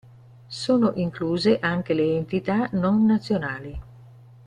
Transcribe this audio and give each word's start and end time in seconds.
Sono 0.47 0.93
incluse 0.95 1.59
anche 1.59 1.93
le 1.93 2.15
entità 2.15 2.67
non 2.71 3.05
nazionali. 3.05 3.79